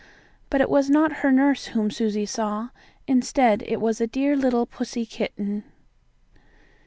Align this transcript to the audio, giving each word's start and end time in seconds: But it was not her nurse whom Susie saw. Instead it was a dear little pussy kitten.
But 0.49 0.61
it 0.61 0.69
was 0.71 0.89
not 0.89 1.17
her 1.21 1.31
nurse 1.31 1.65
whom 1.67 1.91
Susie 1.91 2.25
saw. 2.25 2.69
Instead 3.05 3.61
it 3.67 3.79
was 3.79 4.01
a 4.01 4.07
dear 4.07 4.35
little 4.35 4.65
pussy 4.65 5.05
kitten. 5.05 5.63